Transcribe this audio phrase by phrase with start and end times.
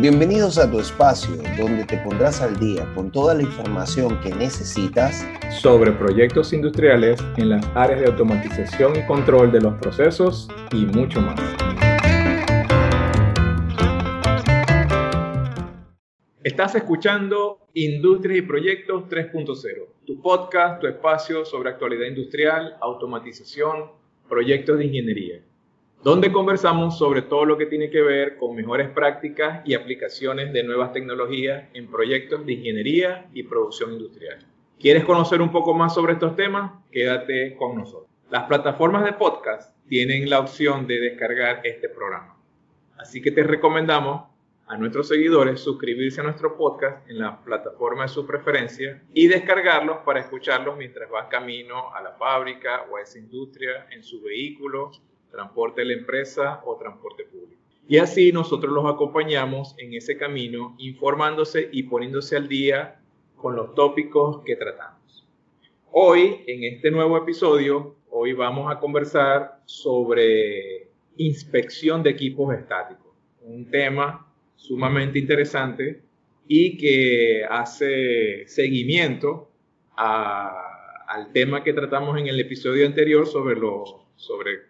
[0.00, 5.26] Bienvenidos a tu espacio donde te pondrás al día con toda la información que necesitas
[5.60, 11.20] sobre proyectos industriales en las áreas de automatización y control de los procesos y mucho
[11.20, 11.40] más.
[16.44, 23.90] Estás escuchando Industrias y Proyectos 3.0, tu podcast, tu espacio sobre actualidad industrial, automatización,
[24.28, 25.42] proyectos de ingeniería
[26.02, 30.62] donde conversamos sobre todo lo que tiene que ver con mejores prácticas y aplicaciones de
[30.62, 34.38] nuevas tecnologías en proyectos de ingeniería y producción industrial.
[34.78, 36.72] ¿Quieres conocer un poco más sobre estos temas?
[36.92, 38.08] Quédate con nosotros.
[38.30, 42.36] Las plataformas de podcast tienen la opción de descargar este programa.
[42.96, 44.28] Así que te recomendamos
[44.68, 49.98] a nuestros seguidores suscribirse a nuestro podcast en la plataforma de su preferencia y descargarlos
[50.04, 54.92] para escucharlos mientras vas camino a la fábrica o a esa industria en su vehículo
[55.30, 57.62] transporte de la empresa o transporte público.
[57.88, 63.00] Y así nosotros los acompañamos en ese camino, informándose y poniéndose al día
[63.36, 65.26] con los tópicos que tratamos.
[65.90, 73.70] Hoy, en este nuevo episodio, hoy vamos a conversar sobre inspección de equipos estáticos, un
[73.70, 76.02] tema sumamente interesante
[76.46, 79.50] y que hace seguimiento
[79.96, 84.67] al tema que tratamos en el episodio anterior sobre, lo, sobre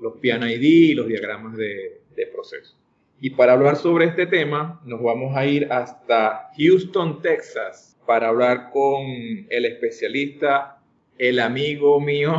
[0.00, 2.00] los PNID y los diagramas de,
[2.32, 2.76] proceso.
[3.20, 8.70] Y para hablar sobre este tema, nos vamos a ir hasta Houston, Texas, para hablar
[8.72, 9.06] con
[9.50, 10.80] el especialista,
[11.16, 12.32] el amigo mío,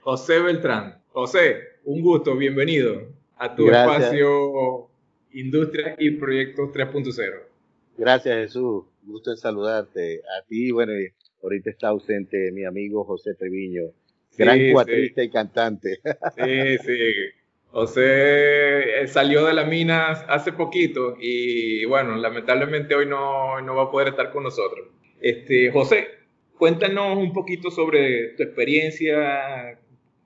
[0.00, 1.02] José Beltrán.
[1.08, 4.88] José, un gusto, bienvenido a tu espacio
[5.32, 7.42] Industria y Proyectos 3.0.
[7.96, 8.84] Gracias, Jesús.
[9.02, 10.20] Gusto en saludarte.
[10.38, 10.92] A ti, bueno,
[11.42, 13.92] ahorita está ausente mi amigo José Treviño
[14.36, 16.00] gran cuatrista y cantante.
[16.36, 17.40] Sí, sí.
[17.72, 23.84] José eh, salió de la mina hace poquito y bueno, lamentablemente hoy no, no va
[23.84, 24.88] a poder estar con nosotros.
[25.20, 26.08] Este, José,
[26.58, 29.78] cuéntanos un poquito sobre tu experiencia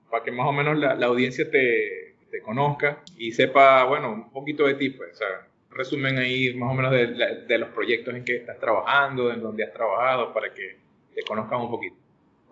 [0.09, 4.31] para que más o menos la, la audiencia te, te, conozca y sepa, bueno, un
[4.31, 7.07] poquito de ti, pues, o sea, resumen ahí más o menos de,
[7.47, 10.77] de los proyectos en que estás trabajando, en donde has trabajado, para que
[11.13, 11.95] te conozcan un poquito.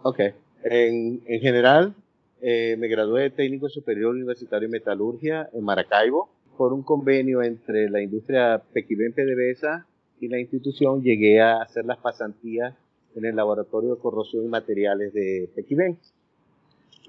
[0.04, 0.20] Ok.
[0.64, 1.94] En, en general,
[2.42, 6.30] eh, me gradué de técnico superior universitario en metalurgia en Maracaibo.
[6.58, 9.86] Por un convenio entre la industria Pequibén PDVSA
[10.20, 12.76] y la institución, llegué a hacer las pasantías
[13.16, 15.98] en el laboratorio de corrosión y materiales de Pequibén.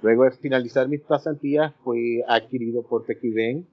[0.02, 3.66] Luego de finalizar mis pasantías, fui adquirido por Pequibén,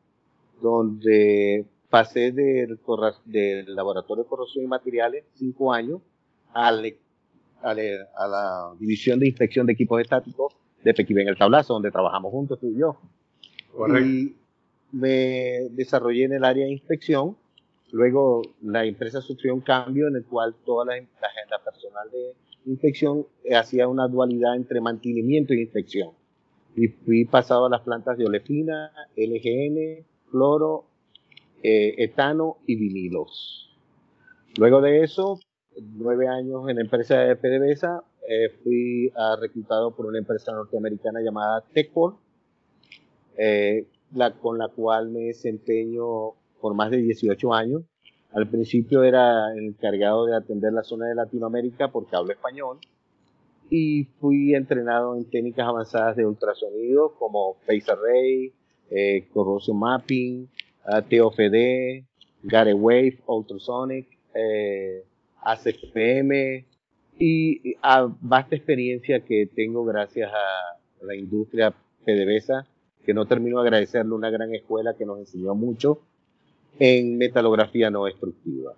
[0.62, 2.80] donde pasé del,
[3.25, 6.02] del laboratorio de corrosión y materiales cinco años
[6.53, 6.81] al
[7.63, 12.59] a la, División de Inspección de Equipos Estáticos de Pequibén El Tablazo, donde trabajamos juntos
[12.59, 12.97] tú y yo.
[13.99, 14.35] Y
[14.91, 17.38] me desarrollé en el área de inspección.
[17.91, 22.33] Luego la empresa sufrió un cambio en el cual toda la, agenda personal de
[22.66, 26.11] inspección hacía una dualidad entre mantenimiento e inspección.
[26.75, 30.85] Y fui pasado a las plantas de olefina, LGN, cloro,
[31.63, 33.69] eh, etano y vinilos.
[34.57, 35.39] Luego de eso
[35.80, 41.22] nueve años en la empresa de PDVSA, eh, fui ah, reclutado por una empresa norteamericana
[41.22, 42.18] llamada Techport,
[43.38, 43.86] eh,
[44.42, 47.84] con la cual me desempeño por más de 18 años.
[48.34, 52.80] Al principio era encargado de atender la zona de Latinoamérica porque hablo español
[53.70, 58.53] y fui entrenado en técnicas avanzadas de ultrasonido como Phase Array,
[58.90, 60.50] eh, Corrosion Mapping,
[60.88, 62.03] uh, TOFD,
[62.44, 65.06] Gare Wave, Ultrasonic, eh,
[65.41, 66.66] ACPM
[67.19, 71.74] y a vasta experiencia que tengo gracias a la industria
[72.06, 72.66] PDVSA,
[73.06, 76.02] que no termino de agradecerle una gran escuela que nos enseñó mucho
[76.79, 78.74] en metalografía no destructiva.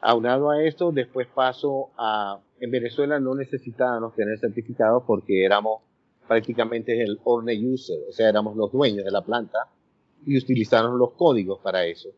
[0.00, 5.82] aunado a esto, después paso a, en Venezuela no necesitábamos tener certificados porque éramos
[6.26, 9.68] prácticamente el owner user, o sea, éramos los dueños de la planta
[10.24, 12.08] y utilizaron los códigos para eso.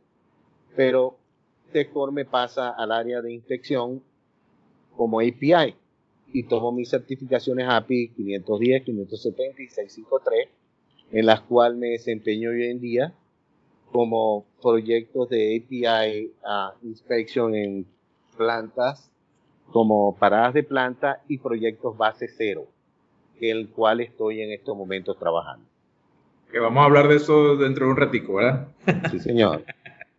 [0.75, 1.17] Pero
[1.73, 4.03] Tecor me pasa al área de inspección
[4.97, 5.75] como API
[6.33, 10.49] y tomo mis certificaciones API 510, 570 y 653,
[11.13, 13.15] en las cuales me desempeño hoy en día
[13.93, 17.87] como proyectos de API a inspección en
[18.37, 19.11] plantas,
[19.73, 22.67] como paradas de planta y proyectos base cero,
[23.41, 25.67] el cual estoy en estos momentos trabajando.
[26.51, 28.69] Que vamos a hablar de eso dentro de un ratico, ¿verdad?
[29.11, 29.65] Sí, señor.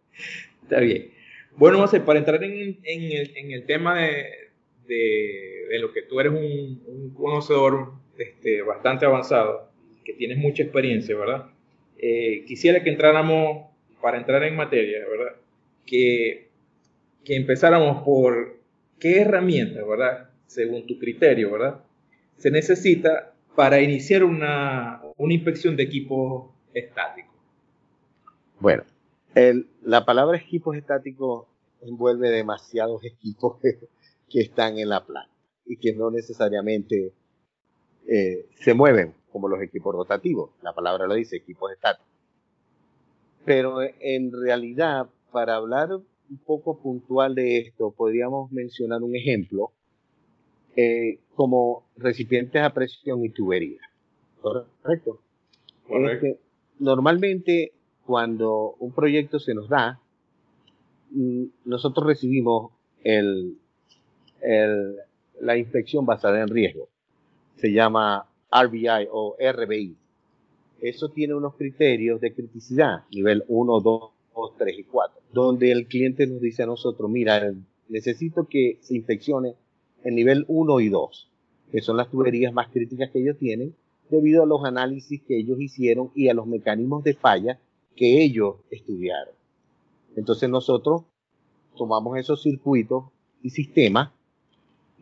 [0.64, 1.19] Está bien.
[1.60, 8.62] Bueno, José, para entrar en, el, tema de, lo que tú eres un, conocedor este,
[8.62, 9.70] bastante avanzado,
[10.06, 11.48] que tienes mucha experiencia, ¿verdad?
[11.98, 13.68] Eh, quisiera que entráramos
[14.02, 15.36] para entrar en materia, ¿verdad?
[15.86, 16.48] Que,
[17.26, 18.58] que empezáramos por
[18.98, 20.30] qué herramientas, ¿verdad?
[20.46, 21.84] Según tu criterio, ¿verdad?
[22.38, 27.36] Se necesita para iniciar una, una inspección de equipos estáticos.
[28.62, 28.84] Bueno,
[29.36, 31.48] la palabra equipos estáticos
[31.82, 33.58] envuelve demasiados equipos
[34.30, 35.32] que, están en la planta
[35.66, 37.14] y que no necesariamente
[38.08, 40.52] eh, se mueven como los equipos rotativos.
[40.62, 42.08] La palabra lo dice, equipos estáticos.
[43.46, 49.72] Pero en realidad, para hablar un poco puntual de esto, podríamos mencionar un ejemplo
[50.76, 53.82] eh, como recipientes a presión y tubería.
[54.42, 55.20] ¿Correcto?
[55.88, 56.28] Correcto.
[56.80, 57.74] normalmente,
[58.10, 60.00] cuando un proyecto se nos da,
[61.12, 62.72] mm, nosotros recibimos
[63.04, 63.56] el,
[65.40, 66.90] la inspección basada en riesgo.
[67.58, 69.96] Se llama RBI o RBI.
[70.82, 74.12] Eso tiene unos criterios de criticidad, nivel 1, 2,
[74.58, 77.54] 3 y 4, donde el cliente nos dice a nosotros, mira,
[77.90, 79.54] necesito que se inspeccione
[80.04, 81.30] el nivel 1 y 2,
[81.72, 83.76] que son las tuberías más críticas que ellos tienen,
[84.10, 87.60] debido a los análisis que ellos hicieron y a los mecanismos de falla
[88.00, 89.36] que ellos estudiaron.
[90.16, 91.02] Entonces nosotros
[91.76, 93.04] tomamos esos circuitos
[93.44, 94.12] y sistemas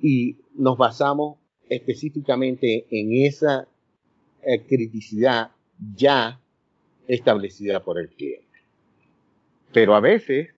[0.02, 1.38] y nos basamos
[1.70, 3.68] específicamente en esa
[4.42, 5.52] eh, criticidad
[5.96, 6.42] ya
[7.08, 8.48] establecida por el cliente.
[9.72, 10.50] Pero a veces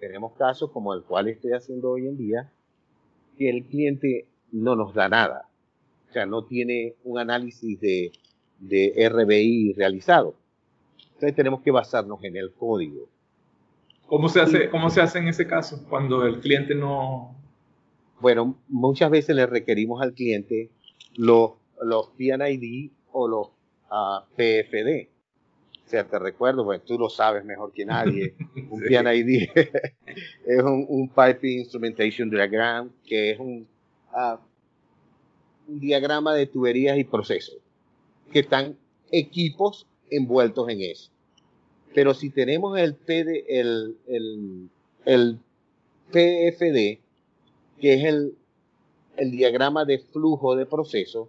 [0.00, 2.50] tenemos casos como el cual estoy haciendo hoy en día,
[3.38, 5.48] que el cliente no nos da nada.
[6.10, 8.10] O sea, no tiene un análisis de,
[8.58, 10.34] de RBI realizado.
[11.16, 13.08] Entonces tenemos que basarnos en el código.
[14.06, 17.34] ¿Cómo se hace, cómo se hace en ese caso cuando el cliente no...
[18.20, 20.70] Bueno, muchas veces le requerimos al cliente
[21.14, 21.52] los,
[21.82, 23.48] los PNID o los
[23.90, 25.08] uh, PFD.
[25.86, 28.34] O sea, te recuerdo, pues tú lo sabes mejor que nadie.
[28.70, 29.48] Un PNID
[30.46, 33.66] es un, un Pipe Instrumentation Diagram, que es un,
[34.12, 34.36] uh,
[35.66, 37.56] un diagrama de tuberías y procesos,
[38.30, 38.76] que están
[39.10, 41.10] equipos envueltos en eso.
[41.94, 42.94] Pero si tenemos el,
[46.10, 46.98] PFD,
[47.80, 48.34] que es el,
[49.30, 51.28] diagrama de flujo de proceso,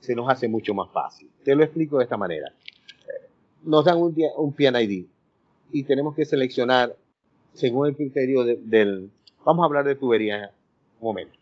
[0.00, 1.30] se nos hace mucho más fácil.
[1.44, 2.52] Te lo explico de esta manera.
[3.62, 5.06] Nos dan un, un PNID
[5.70, 6.96] y tenemos que seleccionar
[7.54, 9.10] según el criterio del...
[9.44, 10.52] Vamos a hablar de tubería
[11.00, 11.38] un momento.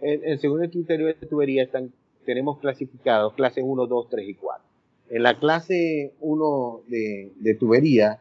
[0.00, 1.68] En, según el criterio de tubería
[2.24, 4.64] tenemos clasificados clases 1, 2, 3 y 4.
[5.08, 8.20] En la clase 1 de, de tubería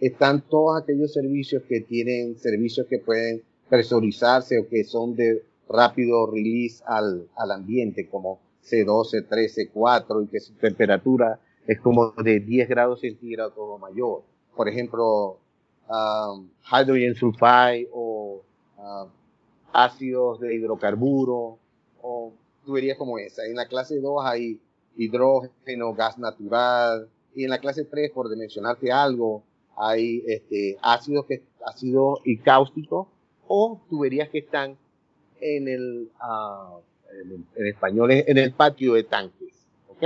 [0.00, 6.30] están todos aquellos servicios que tienen servicios que pueden presurizarse o que son de rápido
[6.30, 12.40] release al, al ambiente, como C2, C3, C4, y que su temperatura es como de
[12.40, 14.22] 10 grados centígrados o mayor.
[14.54, 15.38] Por ejemplo,
[15.88, 18.42] um, hydrogen sulfide o
[18.78, 19.08] um,
[19.72, 21.58] ácidos de hidrocarburo
[22.02, 22.32] o
[22.64, 23.44] tuberías como esa.
[23.44, 24.60] En la clase 2 hay
[24.96, 27.08] hidrógeno, gas natural.
[27.34, 29.42] Y en la clase 3, por mencionarte algo,
[29.76, 33.08] hay este, ácidos, que, ácidos y cáusticos
[33.46, 34.76] o tuberías que están
[35.40, 36.80] en el, uh,
[37.56, 39.54] en, español, en el patio de tanques.
[39.88, 40.02] ¿Ok?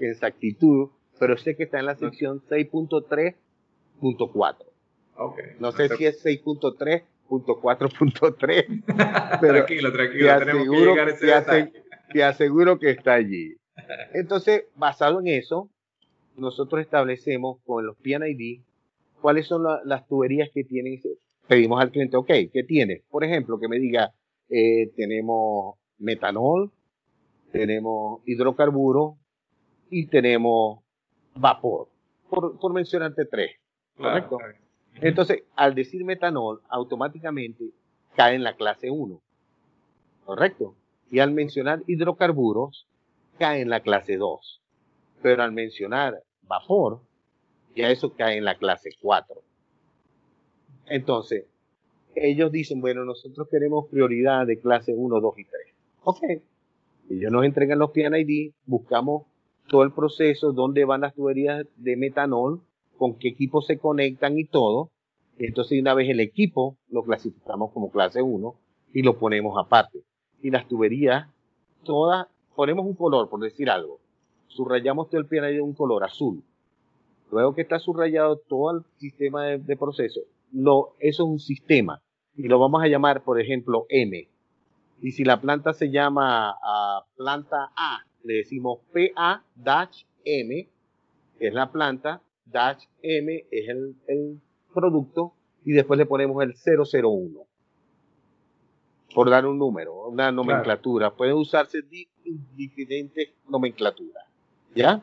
[0.00, 4.56] exactitud, pero sé que está en la sección 6.3.4.
[5.18, 5.56] Okay.
[5.58, 8.84] No sé si es 6.3.4.3,
[9.40, 11.72] pero tranquilo, tranquilo, tenemos que llegar a ese
[12.12, 13.56] te aseguro que está allí.
[14.14, 15.68] Entonces, basado en eso,
[16.36, 18.60] nosotros establecemos con los PNID
[19.20, 21.00] cuáles son las tuberías que tienen.
[21.48, 23.02] Pedimos al cliente, ok, ¿qué tiene?
[23.10, 24.12] Por ejemplo, que me diga,
[24.48, 26.70] eh, tenemos metanol,
[27.52, 29.16] tenemos hidrocarburo
[29.90, 30.80] y tenemos
[31.34, 31.88] vapor,
[32.28, 33.56] por, por mencionarte tres.
[33.96, 34.38] ¿Correcto?
[35.00, 37.70] Entonces, al decir metanol, automáticamente
[38.14, 39.20] cae en la clase 1.
[40.24, 40.74] ¿Correcto?
[41.10, 42.86] Y al mencionar hidrocarburos,
[43.38, 44.62] cae en la clase 2.
[45.22, 47.00] Pero al mencionar vapor,
[47.74, 49.42] ya eso cae en la clase 4.
[50.86, 51.46] Entonces,
[52.14, 55.74] ellos dicen, bueno, nosotros queremos prioridad de clase 1, 2 y 3.
[56.04, 56.22] Ok.
[57.10, 59.26] Ellos nos entregan los PNID, buscamos
[59.68, 62.60] todo el proceso, dónde van las tuberías de metanol,
[62.96, 64.90] con qué equipo se conectan y todo.
[65.38, 68.54] Entonces, una vez el equipo lo clasificamos como clase 1
[68.92, 70.02] y lo ponemos aparte
[70.42, 71.28] y las tuberías,
[71.84, 74.00] todas, ponemos un color, por decir algo.
[74.48, 76.42] Subrayamos todo el PNID de un color azul.
[77.30, 80.20] Luego que está subrayado todo el sistema de, proceso,
[80.52, 82.00] eso es un sistema
[82.36, 84.28] y lo vamos a llamar, por ejemplo, M.
[85.00, 90.68] Y si la planta se llama ah, planta A, le decimos PA-M,
[91.38, 94.40] que es la planta, dash M es el,
[94.74, 95.32] producto,
[95.64, 97.46] y después le ponemos el 001.
[99.14, 101.14] Por dar un número, una nomenclatura.
[101.14, 101.80] Pueden usarse
[102.54, 104.24] diferentes nomenclaturas.
[104.74, 105.02] ¿Ya?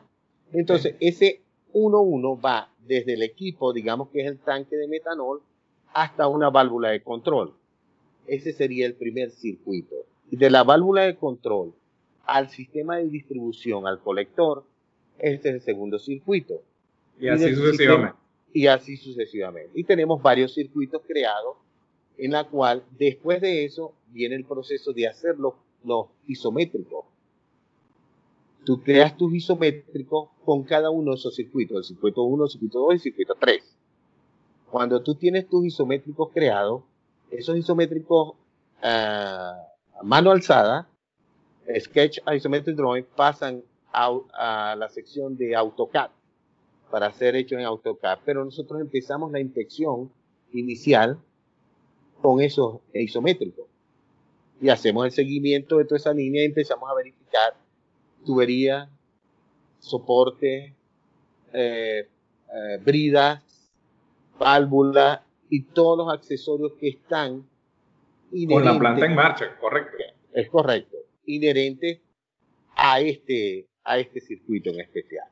[0.52, 1.40] Entonces, ese
[1.72, 5.42] 11 va desde el equipo, digamos que es el tanque de metanol,
[5.92, 7.54] hasta una válvula de control.
[8.26, 9.96] Ese sería el primer circuito.
[10.30, 11.74] Y de la válvula de control
[12.26, 14.64] al sistema de distribución, al colector,
[15.18, 16.62] este es el segundo circuito.
[17.20, 18.18] Y, así sucesivamente.
[18.52, 19.70] y así sucesivamente.
[19.74, 21.56] Y tenemos varios circuitos creados
[22.18, 25.54] en la cual después de eso viene el proceso de hacer los,
[25.84, 27.04] los isométricos.
[28.64, 32.78] Tú creas tus isométricos con cada uno de esos circuitos, el circuito 1, el circuito
[32.80, 33.76] 2 y el circuito 3.
[34.70, 36.82] Cuando tú tienes tus isométricos creados,
[37.30, 38.34] esos isométricos
[38.82, 39.56] a
[40.02, 40.88] mano alzada,
[41.80, 46.10] Sketch Isometric Drawing, pasan a, la sección de AutoCAD
[46.90, 48.18] para ser hecho en AutoCAD.
[48.24, 50.10] Pero nosotros empezamos la inspección
[50.52, 51.18] inicial
[52.20, 53.66] con esos isométricos
[54.60, 57.54] y hacemos el seguimiento de toda esa línea y empezamos a verificar
[58.24, 58.88] tubería,
[59.78, 60.74] soporte,
[61.52, 62.08] eh,
[62.54, 63.42] eh, bridas,
[64.38, 67.46] válvula y todos los accesorios que están
[68.48, 69.96] con la planta en marcha, correcto.
[70.32, 72.00] Es correcto, inherente
[72.76, 75.26] a este, a este circuito en especial.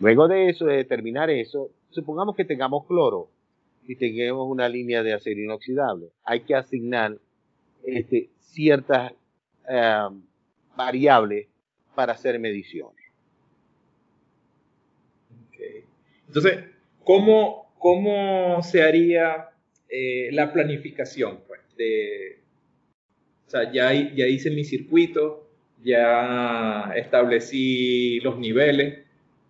[0.00, 3.30] Luego de eso, de determinar eso, supongamos que tengamos cloro
[3.86, 6.10] y tengamos una línea de acero inoxidable.
[6.24, 7.18] Hay que asignar
[7.84, 9.12] este, ciertas
[9.68, 10.08] eh,
[10.76, 11.48] variables
[11.94, 12.98] para hacer mediciones.
[16.28, 16.64] Entonces,
[17.04, 19.48] ¿cómo, ¿cómo se haría
[19.88, 21.40] eh, la planificación?
[21.46, 22.40] Pues, de,
[23.48, 25.48] o sea, ya, ya hice mi circuito,
[25.82, 29.06] ya establecí los niveles.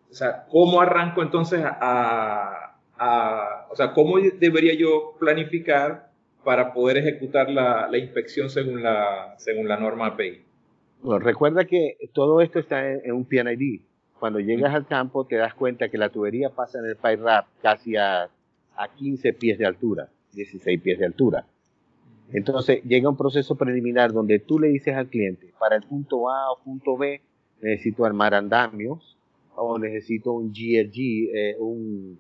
[0.09, 2.77] O sea, ¿cómo arranco entonces a,
[3.69, 6.13] o sea, cómo debería yo planificar
[6.45, 10.43] para poder ejecutar la, inspección según la, según la norma API?
[11.03, 13.81] Bueno, recuerda que todo esto está en, un PNID.
[14.21, 17.25] Cuando llegas al campo te das cuenta que la tubería pasa en el pipe
[17.63, 18.29] casi a,
[18.77, 21.45] a 15 pies de altura, 16 pies de altura.
[22.33, 26.53] Entonces llega un proceso preliminar donde tú le dices al cliente, para el punto A
[26.53, 27.23] o punto B
[27.61, 29.17] necesito armar andamios
[29.57, 32.19] o necesito un GRG, eh, un,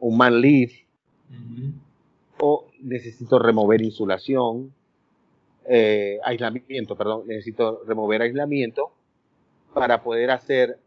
[0.00, 0.72] un man leaf,
[2.40, 4.72] o necesito remover insulación,
[5.68, 8.90] eh, aislamiento, perdón, necesito remover aislamiento
[9.74, 10.78] para poder hacer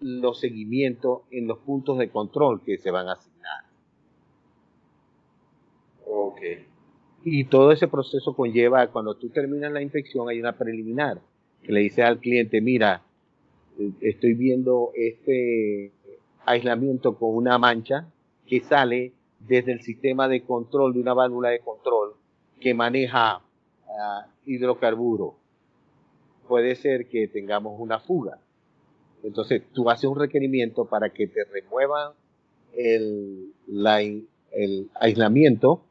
[0.00, 3.64] los seguimientos en los puntos de control que se van a asignar.
[6.06, 6.40] Ok.
[7.24, 11.20] Y todo ese proceso conlleva, cuando tú terminas la inspección, hay una preliminar
[11.62, 13.02] que le dice al cliente, mira,
[14.00, 15.92] estoy viendo este
[16.44, 18.08] aislamiento con una mancha
[18.46, 22.14] que sale desde el sistema de control de una válvula de control
[22.60, 25.36] que maneja uh, hidrocarburo.
[26.48, 28.38] Puede ser que tengamos una fuga.
[29.22, 32.12] Entonces tú haces un requerimiento para que te remuevan
[32.74, 33.52] el,
[34.52, 35.82] el aislamiento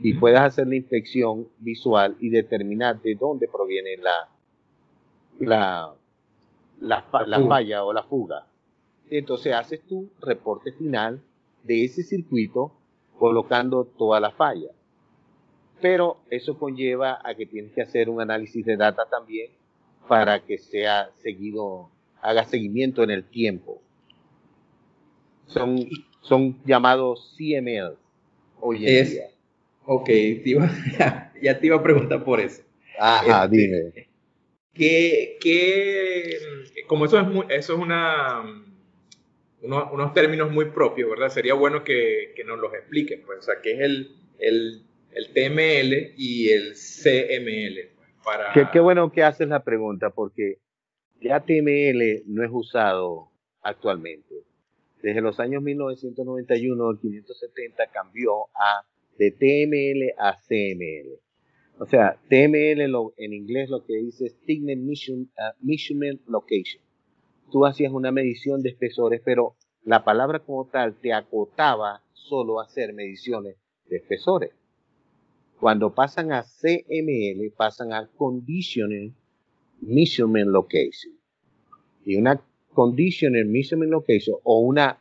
[0.00, 4.28] y puedas hacer la inspección visual y determinar de dónde proviene la,
[5.40, 5.94] la,
[6.80, 8.46] la, falla o la fuga.
[9.10, 11.20] Entonces haces tu reporte final
[11.64, 12.72] de ese circuito
[13.18, 14.70] colocando toda la falla.
[15.80, 19.50] Pero eso conlleva a que tienes que hacer un análisis de data también
[20.06, 21.90] para que sea seguido,
[22.20, 23.80] haga seguimiento en el tiempo.
[25.46, 25.88] Son,
[26.20, 27.96] son llamados CML
[28.60, 29.37] hoy en día.
[29.90, 30.10] Ok,
[31.40, 32.62] ya, te iba a preguntar por eso.
[32.98, 34.08] Ajá, este, dime.
[34.74, 35.38] Que,
[36.86, 38.42] como eso es, muy, eso es una,
[39.62, 41.30] unos, términos muy propios, ¿verdad?
[41.30, 46.12] Sería bueno que, nos los expliquen, pues, o sea, ¿qué es el, el, el TML
[46.18, 47.88] y el CML?
[47.96, 48.52] Pues, para...
[48.52, 50.58] Qué, qué bueno que haces la pregunta, porque
[51.22, 53.30] ya TML no es usado
[53.62, 54.34] actualmente.
[55.00, 58.84] Desde los años 1991, el 570 cambió a
[59.18, 61.20] de TML a CML.
[61.80, 64.78] O sea, TML en inglés lo que dice es Thickness
[65.10, 65.26] uh,
[65.60, 66.82] Measurement Location.
[67.50, 72.64] Tú hacías una medición de espesores, pero la palabra como tal te acotaba solo a
[72.64, 73.56] hacer mediciones
[73.88, 74.50] de espesores.
[75.60, 79.12] Cuando pasan a CML, pasan a Conditional
[79.80, 81.14] Measurement Location.
[82.04, 82.40] Y una
[82.72, 85.00] Conditional Measurement Location o una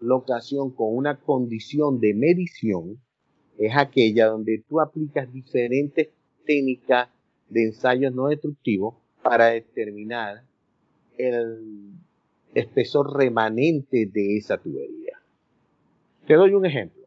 [0.00, 3.00] locación con una condición de medición
[3.66, 6.08] es aquella donde tú aplicas diferentes
[6.44, 7.08] técnicas
[7.48, 10.42] de ensayos no destructivos para determinar
[11.16, 11.92] el
[12.54, 15.18] espesor remanente de esa tubería.
[16.26, 17.02] Te doy un ejemplo.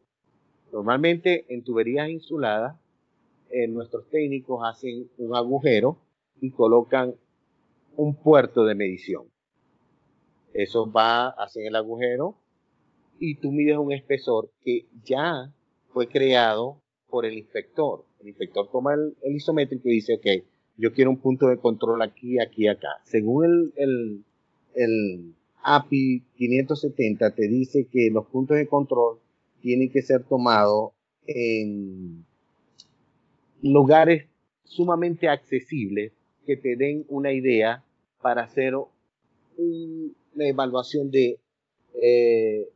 [0.72, 2.76] Normalmente en tuberías insuladas,
[3.50, 5.98] eh, nuestros técnicos hacen un agujero
[6.40, 7.14] y colocan
[7.96, 9.24] un puerto de medición.
[10.52, 12.36] Eso va, hacen el agujero
[13.18, 15.52] y tú mides un espesor que ya
[15.96, 18.04] fue creado por el inspector.
[18.20, 20.44] El inspector toma el, isométrico y dice, ok,
[20.76, 23.00] yo quiero un punto de control aquí, aquí, acá.
[23.04, 24.22] Según el,
[24.74, 29.20] el API 570 te dice que los puntos de control
[29.62, 30.90] tienen que ser tomados
[31.26, 32.26] en
[33.62, 34.26] lugares
[34.64, 36.12] sumamente accesibles
[36.44, 37.82] que te den una idea
[38.20, 41.38] para hacer una evaluación de
[42.02, 42.68] eh,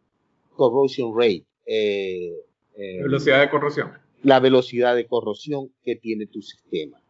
[0.56, 1.44] corrosion rate.
[1.66, 2.46] Eh,
[2.76, 3.92] eh, velocidad de corrosión.
[4.22, 7.00] La velocidad de corrosión que tiene tu sistema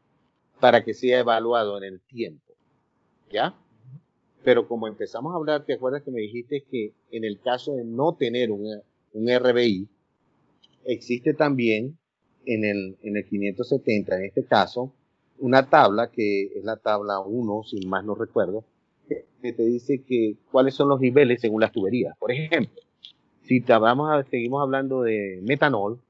[0.61, 2.53] para que sea evaluado en el tiempo.
[3.33, 3.55] ¿Ya?
[4.45, 7.85] Pero como empezamos a hablar, ¿te acuerdas que me dijiste que en el caso de
[7.85, 8.67] no tener un,
[9.13, 9.89] un RBI,
[10.85, 11.99] existe también
[12.47, 14.93] en el, en el 570, en este caso,
[15.39, 18.65] una tabla que es la tabla 1, si más no recuerdo,
[19.09, 22.17] que te dice que cuáles son los niveles según las tuberías.
[22.19, 22.81] Por ejemplo,
[23.51, 23.65] si
[24.31, 26.01] seguimos hablando de metanol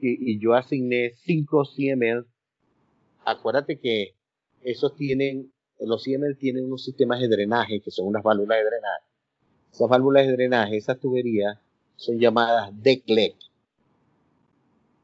[0.00, 2.26] y, yo asigné 5 CML,
[3.24, 4.16] acuérdate que
[4.62, 9.04] esos tienen los CML tienen unos sistemas de drenaje que son unas válvulas de drenaje.
[9.72, 11.56] Esas válvulas de drenaje, esas tuberías,
[11.94, 13.36] son llamadas declec.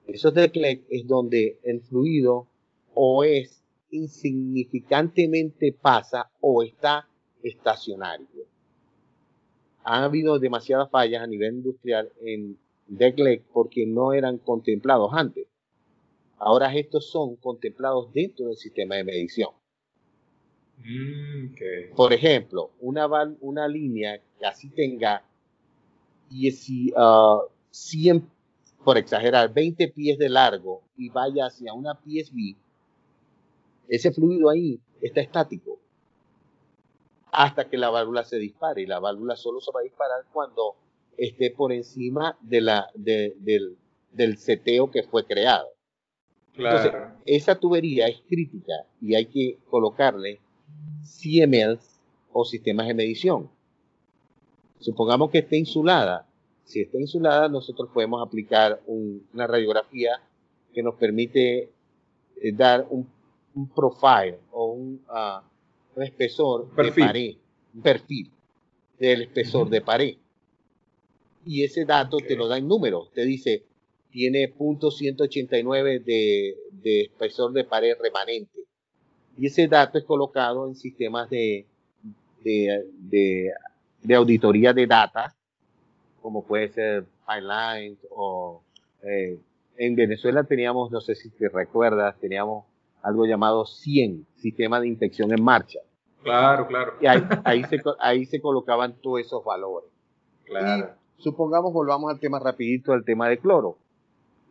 [0.08, 2.48] Esos declec es donde el fluido
[2.92, 7.08] o es insignificantemente pasa o está
[7.44, 8.55] estacionario.
[9.88, 15.46] Han habido demasiadas fallas a nivel industrial en declec porque no eran contemplados antes.
[16.38, 19.50] Ahora estos son contemplados dentro del sistema de medición.
[20.78, 23.06] Mm, por ejemplo, una,
[23.40, 25.22] una línea que así tenga
[26.30, 32.56] 100, uh, por exagerar, 20 pies de largo y vaya hacia una PSV,
[33.88, 35.78] ese fluido ahí está estático
[37.36, 40.74] hasta que la válvula se dispare y la válvula solo se va a disparar cuando
[41.18, 43.76] esté por encima de la, del,
[44.10, 45.68] del seteo que fue creado.
[46.54, 46.92] Entonces,
[47.26, 48.72] esa tubería es crítica
[49.02, 50.40] y hay que colocarle
[51.02, 52.00] CMLs
[52.32, 53.50] o sistemas de medición.
[54.78, 56.26] Supongamos que esté insulada.
[56.64, 60.22] Si está insulada, nosotros podemos aplicar una radiografía
[60.72, 61.70] que nos permite
[62.40, 63.06] eh, dar un,
[63.74, 65.02] profile o un,
[65.96, 67.34] ah, espesor de pared,
[67.74, 68.30] un perfil
[68.98, 70.16] del espesor de pared.
[71.44, 73.12] Y ese dato te lo da en números.
[73.12, 73.62] Te dice,
[74.10, 78.66] tiene .189 de, de espesor de pared remanente
[79.38, 81.66] y ese dato es colocado en sistemas de,
[82.42, 83.52] de,
[84.14, 85.34] auditoría de data,
[86.22, 88.62] como puede ser Pipeline o
[89.02, 89.38] eh,
[89.76, 92.64] en Venezuela teníamos, no sé si te recuerdas, teníamos
[93.02, 95.80] algo llamado 100, sistema de inspección en marcha.
[96.26, 96.92] Claro, claro.
[97.00, 99.90] Y ahí, ahí, se, ahí se colocaban todos esos valores.
[100.44, 100.90] Claro.
[101.18, 103.78] supongamos, volvamos al tema rapidito, al tema de cloro.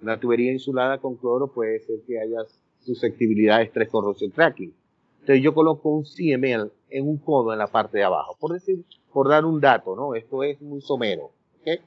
[0.01, 2.39] Una tubería insulada con cloro puede ser que haya
[2.81, 4.73] susceptibilidad de estrés corrosión cracking.
[5.21, 8.83] Entonces yo coloco un CML en un codo en la parte de abajo, por decir,
[9.11, 10.13] por dar un dato, ¿no?
[10.15, 11.81] Esto es muy somero, ¿ok?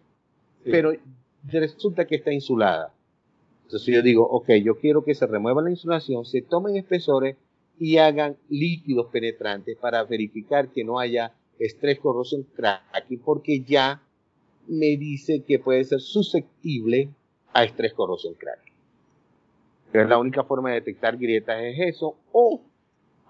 [0.65, 0.93] Pero
[1.45, 2.93] resulta que está insulada.
[3.65, 7.37] Entonces yo digo, ok, yo quiero que se remueva la insulación, se tomen espesores
[7.79, 14.03] y hagan líquidos penetrantes para verificar que no haya estrés corrosión cracking, porque ya
[14.67, 17.11] me dice que puede ser susceptible
[17.53, 18.69] a estrés corrosión cracking
[19.93, 22.63] es la única forma de detectar grietas es eso, o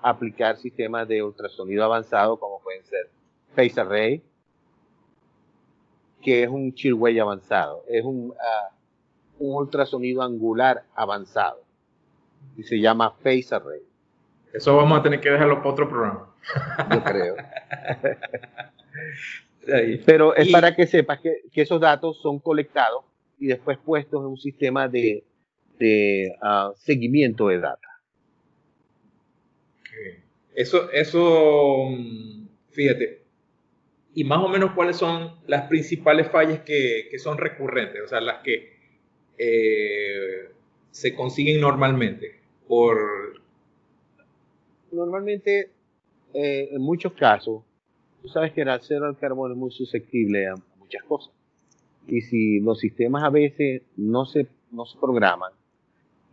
[0.03, 3.11] aplicar sistemas de ultrasonido avanzado como pueden ser
[3.55, 4.23] Phase Array,
[6.21, 8.71] que es un chillway avanzado, es un, ah,
[9.39, 11.63] un ultrasonido angular avanzado
[12.57, 13.83] y se llama Phase Array.
[14.53, 16.35] Eso vamos a tener que dejarlo para otro programa.
[16.93, 17.37] Yo creo.
[20.07, 23.05] Pero es para que sepas que, que, esos datos son colectados
[23.39, 25.25] y después puestos en un sistema de,
[25.79, 27.89] de uh, seguimiento de data.
[30.55, 33.23] Eso, eso, mm, fíjate,
[34.15, 38.21] y más o menos cuáles son las principales fallas que, que son recurrentes, o sea,
[38.21, 38.73] las que
[39.39, 40.49] eh,
[40.91, 43.38] se consiguen normalmente por...
[44.93, 45.71] Normalmente,
[46.35, 47.63] eh, en muchos casos,
[48.23, 51.33] tú sabes que el acero al carbón es muy susceptible a muchas cosas.
[52.07, 55.53] Y si los sistemas a veces no se no se programan.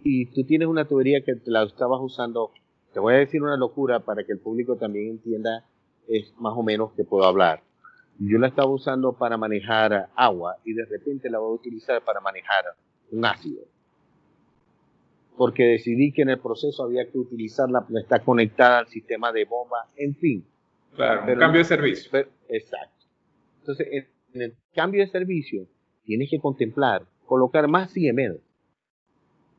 [0.03, 2.51] Y tú tienes una tubería que la estabas usando,
[2.93, 5.65] te voy a decir una locura para que el público también entienda
[6.07, 7.63] es más o menos que puedo hablar.
[8.19, 12.21] Yo la estaba usando para manejar agua y de repente la voy a utilizar para
[12.21, 12.65] manejar
[13.11, 13.63] un ácido.
[15.37, 19.45] Porque decidí que en el proceso había que utilizarla, porque está conectada al sistema de
[19.45, 20.45] bomba, en fin.
[20.95, 22.27] Claro, un cambio de servicio.
[22.47, 23.05] exacto.
[23.59, 23.87] Entonces,
[24.33, 25.67] en, el cambio de servicio,
[26.03, 28.39] tienes que contemplar colocar más CML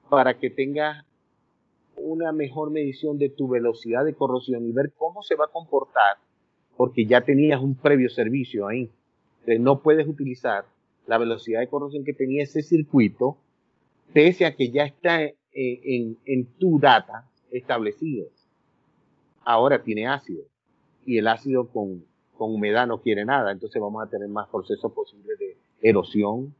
[0.08, 1.04] para que tengas
[1.96, 6.18] una mejor medición de tu velocidad de corrosión y ver cómo se va a comportar
[6.76, 8.90] porque ya tenías un previo servicio ahí.
[9.40, 10.66] Entonces no puedes utilizar
[11.06, 13.38] la velocidad de corrosión que tenía ese circuito,
[14.12, 15.20] pese a que ya está
[15.56, 18.26] en, en, tu data establecido.
[19.44, 20.44] Ahora tiene ácido
[21.04, 22.04] y el ácido con,
[22.36, 26.54] con humedad no quiere nada, entonces vamos a tener más procesos posibles de erosión.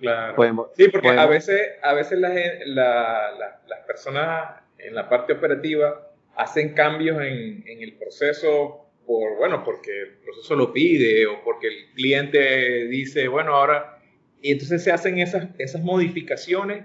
[0.00, 0.70] Claro.
[0.76, 7.20] sí, porque a veces, a veces las, las personas en la parte operativa hacen cambios
[7.20, 12.86] en, en el proceso por, bueno, porque el proceso lo pide o porque el cliente
[12.86, 13.98] dice, bueno, ahora,
[14.40, 16.84] y entonces se hacen esas, esas modificaciones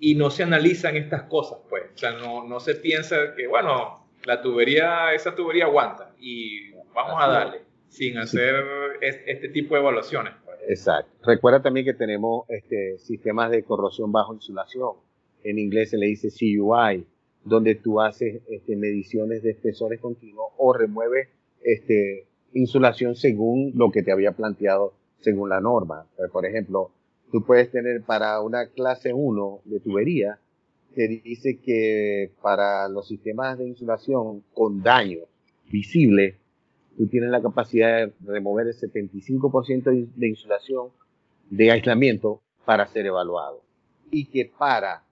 [0.00, 4.06] y no se analizan estas cosas, pues, o sea, no, no se piensa que, bueno,
[4.24, 8.54] la tubería, esa tubería aguanta y vamos a darle, sin hacer
[9.00, 10.34] este tipo de evaluaciones.
[10.44, 10.58] Pues.
[10.68, 11.10] Exacto.
[11.24, 14.92] Recuerda también que tenemos este, sistemas de corrosión bajo insulación.
[15.44, 17.06] En inglés se le dice CUI,
[17.44, 21.28] donde tú haces este, mediciones de espesores continuos o remueves
[21.62, 26.06] este, insulación según lo que te había planteado según la norma.
[26.32, 26.90] Por ejemplo,
[27.30, 30.38] tú puedes tener para una clase 1 de tubería,
[30.94, 35.20] te dice que para los sistemas de insulación con daño
[35.70, 36.36] visible,
[36.96, 40.88] tú tienes la capacidad de remover el 75% de insulación
[41.50, 43.62] de aislamiento para ser evaluado.
[44.10, 45.04] Y que para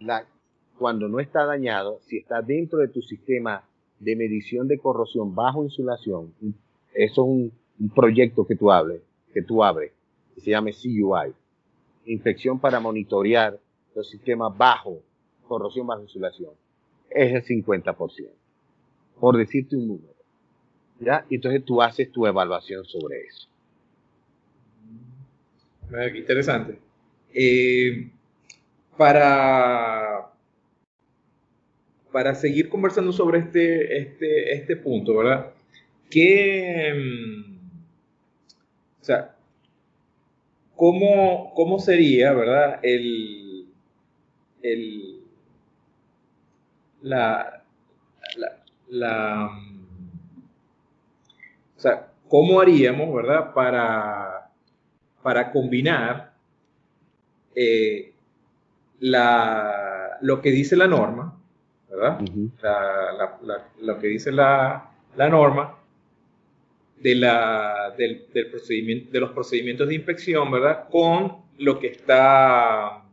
[0.00, 0.26] la,
[0.78, 3.64] cuando no está dañado, si está dentro de tu sistema
[4.00, 6.34] de medición de corrosión bajo insulación,
[6.94, 7.52] eso es un,
[7.94, 9.02] proyecto que tú hables,
[9.32, 9.92] que tú abres,
[10.34, 11.32] que se llama CUI,
[12.06, 13.58] inspección para monitorear
[13.94, 15.02] los sistemas bajo
[15.46, 16.50] corrosión bajo insulación,
[17.10, 18.28] es el 50%,
[19.20, 20.14] por decirte un número.
[21.00, 21.26] ¿Ya?
[21.28, 23.48] entonces tú haces tu evaluación sobre eso.
[26.16, 26.78] Interesante.
[27.34, 28.10] Eh,
[28.96, 30.34] para
[32.14, 35.52] para seguir conversando sobre este, este, este punto, ¿verdad?
[36.08, 37.56] ¿Qué, mm,
[39.00, 39.33] o sea,
[40.84, 42.78] cómo, cómo sería, ¿verdad?
[42.82, 43.68] El,
[44.60, 45.22] el,
[47.00, 47.62] la,
[48.36, 48.48] la,
[48.90, 49.50] la,
[51.74, 53.54] o sea, ¿cómo haríamos, ¿verdad?
[53.54, 54.50] Para,
[55.22, 56.34] para combinar
[57.54, 58.12] eh,
[59.00, 61.34] la, lo que dice la norma,
[61.88, 62.20] ¿verdad?
[63.80, 65.78] lo que dice la, norma
[67.04, 70.88] de, la, del, procedimiento, de los procedimientos de inspección, ¿verdad?
[70.88, 73.04] Con lo que está,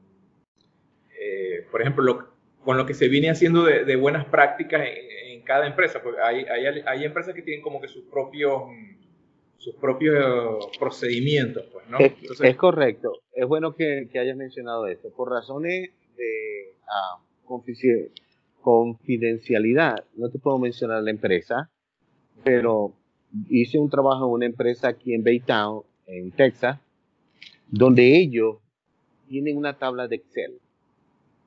[1.19, 2.29] eh, por ejemplo,
[2.63, 7.03] con lo que se viene haciendo de, buenas prácticas en, cada empresa, porque hay, hay,
[7.03, 8.61] empresas que tienen como que sus propios
[9.57, 11.97] sus propios procedimientos, pues, ¿no?
[11.99, 13.11] es, correcto.
[13.33, 15.09] Es bueno que, hayas mencionado esto.
[15.11, 17.17] Por razones de ah,
[18.61, 21.69] confidencialidad, no te puedo mencionar la empresa,
[22.43, 22.93] pero
[23.49, 26.79] hice un trabajo en una empresa aquí en Baytown, en Texas,
[27.69, 28.57] donde ellos
[29.27, 30.59] tienen una tabla de Excel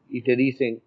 [0.08, 0.80] y te dicen,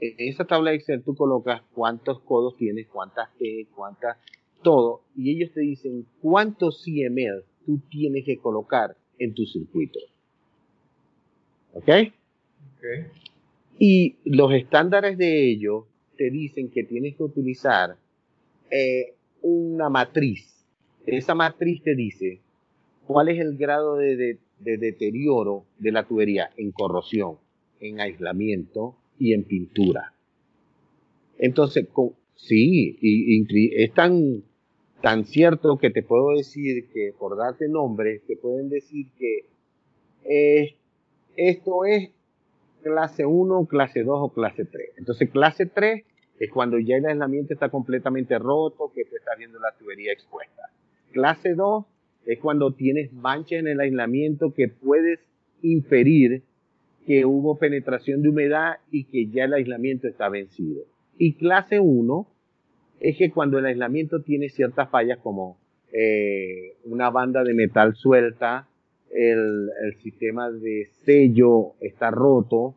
[0.00, 4.16] en esa tabla de Excel tú colocas cuántos codos tienes, cuántas T, cuántas,
[4.62, 9.98] todo, y ellos te dicen cuántos CML tú tienes que colocar en tu circuito.
[11.72, 11.82] ¿Ok?
[11.82, 12.12] okay.
[13.78, 15.84] Y los estándares de ellos
[16.16, 17.96] te dicen que tienes que utilizar
[18.70, 20.66] eh, una matriz.
[21.06, 22.40] Esa matriz te dice
[23.06, 27.38] cuál es el grado de, deterioro de la tubería en corrosión,
[27.80, 30.14] en aislamiento y en pintura.
[31.38, 31.88] Entonces,
[32.36, 34.42] sí, y, es tan,
[35.02, 39.46] tan cierto que te puedo decir que por darte nombre, te pueden decir que
[41.36, 42.10] esto es
[42.82, 44.90] clase 1, clase 2 o clase 3.
[44.98, 46.04] Entonces, clase 3
[46.40, 50.70] es cuando ya el aislamiento está completamente roto, que te está viendo la tubería expuesta.
[51.12, 51.84] Clase 2
[52.24, 55.20] es cuando tienes mancha en el aislamiento que puedes
[55.60, 56.42] inferir
[57.06, 60.84] que hubo penetración de humedad y que ya el aislamiento está vencido.
[61.18, 62.26] Y clase 1
[63.00, 65.58] es que cuando el aislamiento tiene ciertas fallas como
[65.92, 68.66] eh, una banda de metal suelta,
[69.10, 72.76] el, el sistema de sello está roto,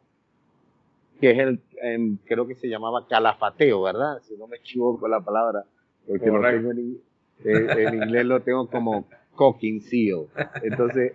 [1.23, 4.19] que es el, creo que se llamaba calafateo, ¿verdad?
[4.23, 5.63] Si no me equivoco la palabra,
[6.05, 6.97] porque no tengo en,
[7.45, 10.25] eh, en, inglés lo tengo como cocking seal.
[10.63, 11.13] Entonces,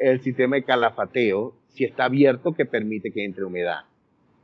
[0.00, 3.80] el sistema de calafateo, si está abierto, que permite que entre humedad.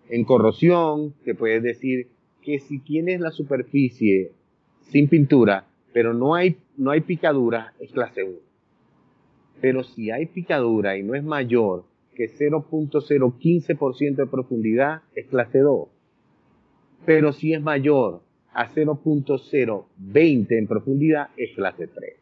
[0.08, 2.08] En corrosión, te puedes decir
[2.42, 4.32] que si tienes la superficie
[4.80, 8.36] sin pintura, pero no hay, no hay picadura, es clase 1.
[9.60, 15.88] Pero si hay picadura y no es mayor que 0.015% de profundidad es clase 2.
[17.04, 18.22] Pero si es mayor
[18.52, 22.14] a 0.020 en profundidad es clase 3.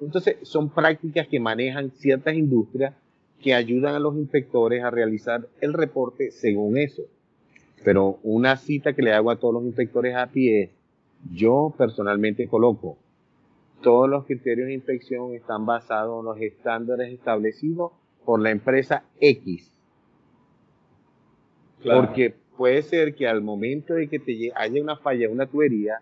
[0.00, 2.94] Entonces son prácticas que manejan ciertas industrias
[3.40, 7.02] que ayudan a los inspectores a realizar el reporte según eso.
[7.84, 10.70] Pero una cita que le hago a todos los inspectores a pie es,
[11.32, 12.98] yo personalmente coloco,
[13.80, 17.92] todos los criterios de inspección están basados en los estándares establecidos
[18.24, 19.70] por la empresa X.
[21.82, 26.00] Porque puede ser que al momento de que te haya una falla una tubería,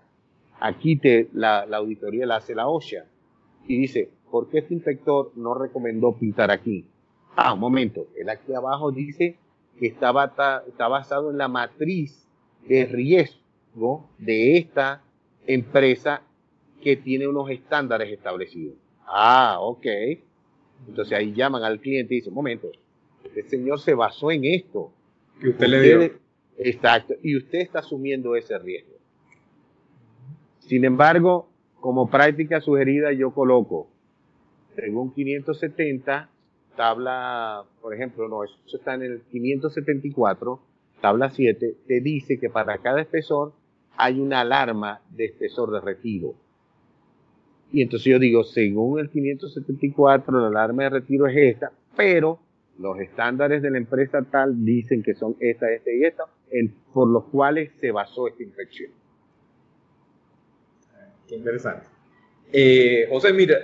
[0.61, 3.06] aquí te, la, auditoría la hace la OSHA
[3.66, 6.85] y dice, ¿por qué este inspector no recomendó pintar aquí?
[7.37, 9.38] Ah, un momento, el aquí abajo dice
[9.78, 10.11] que está,
[10.68, 12.26] está basado en la matriz
[12.68, 15.02] de riesgo de esta
[15.46, 16.22] empresa
[16.83, 18.76] que tiene unos estándares establecidos.
[19.06, 19.87] Ah, ok.
[20.88, 22.71] Entonces ahí llaman al cliente y dicen, un momento,
[23.25, 24.93] este señor se basó en esto.
[25.40, 26.12] Que usted, le dio.
[26.59, 28.93] Exacto, y usted está asumiendo ese riesgo.
[30.59, 31.49] Sin embargo,
[31.81, 33.88] como práctica sugerida yo coloco,
[34.77, 36.29] según 570,
[36.77, 40.61] tabla, por ejemplo, no, eso está en el 574,
[41.01, 43.53] tabla 7, te dice que para cada espesor
[43.97, 46.35] hay una alarma de espesor de retiro.
[47.72, 52.40] Y entonces yo digo, según el 574, la alarma de retiro es esta, pero
[52.78, 56.24] los estándares de la empresa tal dicen que son esta, esta y esta,
[56.92, 58.90] por los cuales se basó esta inspección.
[61.28, 61.87] Qué interesante.
[62.52, 63.56] Eh, José, mira,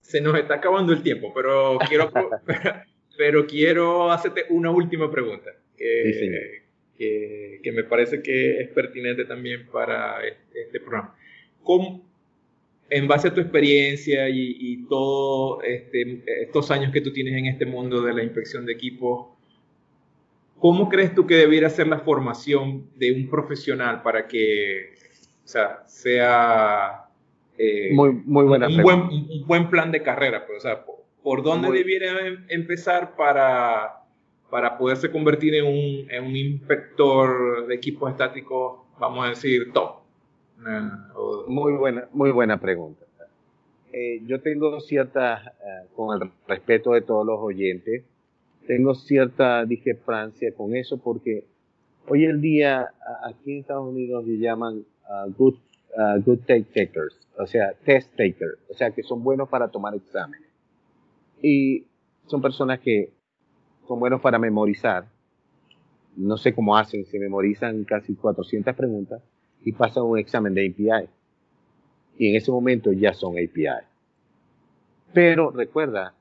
[0.00, 2.10] se nos está acabando el tiempo, pero quiero,
[3.16, 5.50] pero, quiero hacerte una última pregunta.
[5.76, 6.62] Que,
[6.96, 11.14] que, que, me parece que es pertinente también para este, este programa.
[11.62, 12.07] ¿Cómo,
[12.90, 17.66] en base a tu experiencia y, todos este, estos años que tú tienes en este
[17.66, 19.26] mundo de la inspección de equipos,
[20.58, 24.94] ¿cómo crees tú que debiera ser la formación de un profesional para que
[25.44, 27.08] sea,
[27.58, 30.46] eh, muy, muy buena un, buen, un, buen, plan de carrera?
[30.46, 30.84] Pues, o sea,
[31.22, 34.02] ¿por, dónde debiera em, empezar para,
[34.50, 40.07] para poderse convertir en un, en un inspector de equipos estáticos, vamos a decir, top?
[41.46, 43.04] Muy buena, muy buena pregunta.
[43.92, 48.04] Eh, yo tengo cierta, eh, con el respeto de todos los oyentes,
[48.66, 51.44] tengo cierta discrepancia con eso porque
[52.06, 52.92] hoy en día
[53.24, 54.84] aquí en Estados Unidos le llaman
[55.38, 55.54] good,
[56.26, 60.50] good take takers, o sea, test takers, o sea, que son buenos para tomar exámenes.
[61.40, 61.86] Y
[62.26, 63.12] son personas que
[63.86, 65.06] son buenos para memorizar.
[66.16, 69.22] No sé cómo hacen, se memorizan casi 400 preguntas
[69.64, 71.08] y pasan un examen de API.
[72.18, 73.86] Y en ese momento ya son API.
[75.12, 76.14] Pero recuerda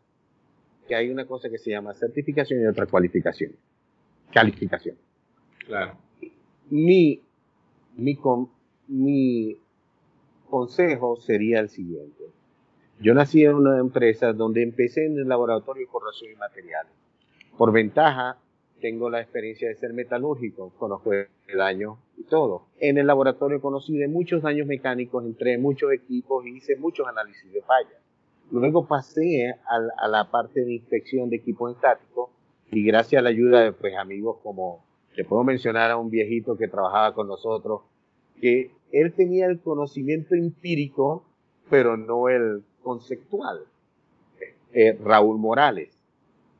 [0.88, 3.52] que hay una cosa que se llama certificación y otra cualificación.
[4.32, 4.96] Calificación.
[5.66, 5.98] Claro.
[6.70, 7.22] Mi,
[7.96, 8.18] mi,
[8.88, 9.58] mi
[10.50, 12.24] consejo sería el siguiente.
[13.00, 16.92] Yo nací en una empresa donde empecé en el laboratorio de corrosión y materiales.
[17.58, 18.38] Por ventaja,
[18.80, 22.68] tengo la experiencia de ser metalúrgico, conozco el daño y todo.
[22.80, 27.08] En el laboratorio conocí de muchos daños mecánicos, entré en muchos equipos y hice muchos
[27.08, 28.02] análisis de fallas.
[28.52, 32.30] Luego pasé a, la parte de inspección de equipos estáticos
[32.72, 34.86] y gracias a la ayuda de pues, amigos como,
[35.16, 37.82] te puedo mencionar a un viejito que trabajaba con nosotros,
[38.40, 41.26] que él tenía el conocimiento empírico,
[41.70, 43.62] pero no el conceptual.
[44.74, 45.97] Eh, Raúl Morales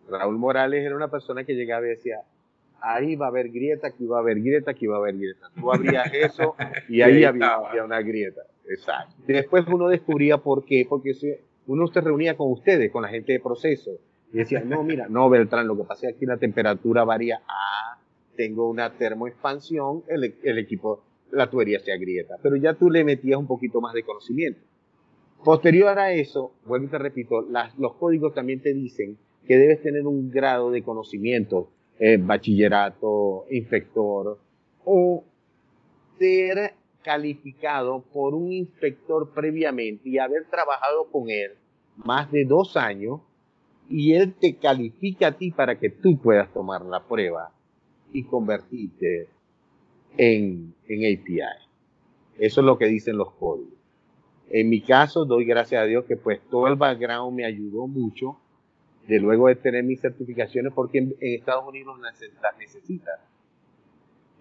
[0.10, 2.22] Raúl Morales era una persona que llegaba y decía,
[2.82, 5.50] ahí va a haber grieta, aquí va a haber grieta, aquí va a haber grieta.
[5.56, 6.56] Tú abrías eso
[6.90, 8.42] y ahí había, una grieta.
[8.68, 9.14] Exacto.
[9.28, 11.14] Después uno descubría por qué, porque
[11.68, 13.92] uno se reunía con ustedes, con la gente de proceso,
[14.34, 17.42] y decía, no, mira, no, Beltrán, lo que pasa es que aquí la temperatura varía.
[17.48, 17.98] Ah,
[18.36, 22.36] tengo una termoexpansión, el, el equipo, la tubería se agrieta.
[22.44, 24.60] Pero ya tú le metías un poquito más de conocimiento.
[25.44, 29.18] Posterior a eso, vuelvo y te repito, los códigos también te dicen
[29.48, 34.38] que debes tener un grado de conocimiento, eh, bachillerato, inspector,
[34.84, 35.24] o
[36.20, 41.54] ser calificado por un inspector previamente y haber trabajado con él
[41.96, 43.22] más de dos años
[43.90, 47.54] y él te califica a ti para que tú puedas tomar la prueba
[48.12, 49.30] y convertirte
[50.18, 51.40] en, en API.
[52.38, 53.74] Eso es lo que dicen los códigos.
[54.50, 58.38] En mi caso, doy gracias a Dios que pues todo el background me ayudó mucho
[59.08, 63.12] de luego de tener mis certificaciones porque en, Estados Unidos necesita, necesita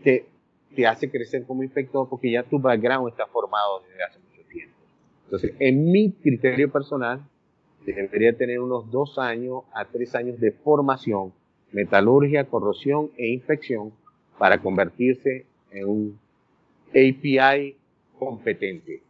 [0.02, 0.26] te,
[0.74, 4.76] te hace crecer como inspector porque ya tu background está formado desde hace mucho tiempo.
[5.24, 7.20] Entonces, en mi criterio personal,
[7.84, 11.32] debería tener unos dos años a tres años de formación,
[11.72, 13.92] metalurgia, corrosión e inspección
[14.38, 16.18] para convertirse en un
[16.90, 17.76] API
[18.18, 19.02] competente.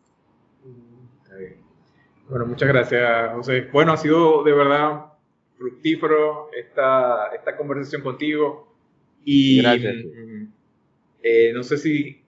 [2.28, 3.68] Bueno, muchas gracias, José.
[3.72, 5.15] Bueno, ha sido de verdad
[5.56, 8.74] fructífero esta, esta conversación contigo.
[9.24, 9.96] Y gracias.
[11.22, 12.22] Eh, no sé si,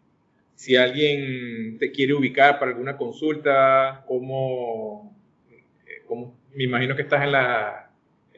[0.54, 5.16] si alguien te quiere ubicar para alguna consulta, como,
[5.50, 7.88] eh, como me imagino que estás en la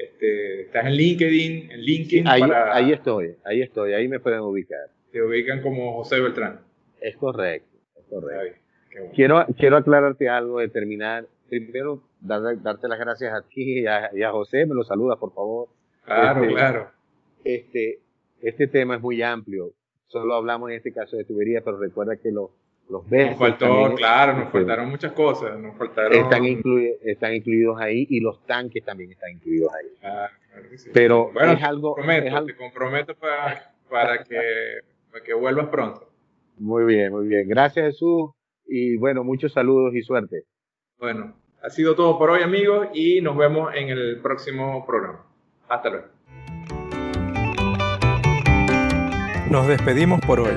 [0.01, 2.29] este, estás en LinkedIn, en LinkedIn.
[2.29, 4.89] Ahí, ahí estoy, ahí estoy, ahí me pueden ubicar.
[5.13, 6.61] Te ubican como José Beltrán.
[7.01, 8.59] Es correcto, es correcto.
[9.15, 11.27] Quiero, quiero aclararte algo de terminar.
[11.51, 14.65] Primero, darte las gracias a ti y a, José.
[14.67, 15.69] Me lo saluda, por favor.
[16.05, 16.91] Claro, este, claro.
[17.45, 17.99] Este,
[18.41, 19.73] este tema es muy amplio.
[20.07, 22.51] Solo hablamos en este caso de tubería, pero recuerda que los
[22.91, 25.59] los Nos faltó, claro, nos faltaron muchas cosas.
[25.61, 26.13] Nos faltaron...
[26.13, 26.45] Están,
[27.03, 29.87] están incluidos ahí y los tanques también están incluidos ahí.
[30.01, 30.91] claro que sí.
[30.93, 31.95] Pero es algo.
[31.95, 34.81] Te comprometo para, para, que,
[35.13, 36.11] para que vuelvas pronto.
[36.59, 37.49] Muy bien, muy bien.
[37.49, 38.33] Gracias, Jesús.
[38.67, 40.45] Y bueno, muchos saludos y suerte.
[40.99, 45.21] Bueno, ha sido todo por hoy, amigos, y nos vemos en el próximo programa.
[45.69, 46.07] Hasta luego.
[49.51, 50.55] Nos despedimos por hoy.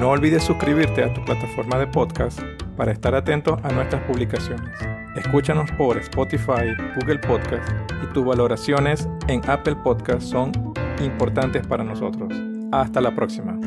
[0.00, 2.40] No olvides suscribirte a tu plataforma de podcast
[2.76, 4.70] para estar atento a nuestras publicaciones.
[5.16, 7.68] Escúchanos por Spotify, Google Podcast
[8.02, 10.52] y tus valoraciones en Apple Podcast son
[11.02, 12.32] importantes para nosotros.
[12.72, 13.58] Hasta la próxima.